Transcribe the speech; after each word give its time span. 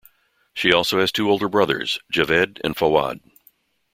She 0.55 0.73
also 0.73 0.99
has 0.99 1.11
two 1.11 1.29
older 1.29 1.47
brothers, 1.47 1.99
Javed 2.11 2.59
and 2.63 2.75
Fawad. 2.75 3.19